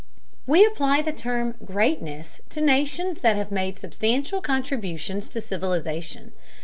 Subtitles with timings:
[0.47, 6.31] We apply the term greatness to nations that have made substantial contributions to civilization.